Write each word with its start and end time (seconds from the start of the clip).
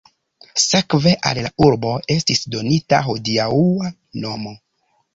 Sekve 0.61 1.13
al 1.33 1.41
la 1.49 1.51
urbo 1.67 1.93
estis 2.15 2.43
donita 2.57 3.05
hodiaŭa 3.13 3.95
nomo. 4.27 4.61